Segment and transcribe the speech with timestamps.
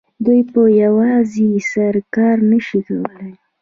[0.25, 3.31] دوی په یوازې سر کار نه شي کولای